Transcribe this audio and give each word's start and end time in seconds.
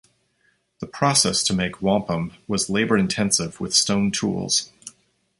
The 0.79 0.87
process 0.87 1.43
to 1.43 1.53
make 1.53 1.79
wampum 1.79 2.33
was 2.47 2.71
labor-intensive 2.71 3.59
with 3.61 3.75
stone 3.75 4.09
tools. 4.09 4.71